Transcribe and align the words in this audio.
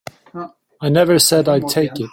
I 0.81 0.89
never 0.89 1.19
said 1.19 1.47
I'd 1.47 1.67
take 1.67 1.99
it. 1.99 2.09